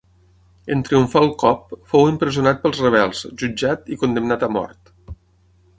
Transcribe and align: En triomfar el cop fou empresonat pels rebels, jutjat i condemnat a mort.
En 0.75 0.79
triomfar 0.87 1.21
el 1.25 1.29
cop 1.43 1.75
fou 1.91 2.09
empresonat 2.13 2.63
pels 2.65 2.81
rebels, 2.85 3.23
jutjat 3.43 3.95
i 3.97 3.99
condemnat 4.05 4.47
a 4.49 4.53
mort. 4.57 4.95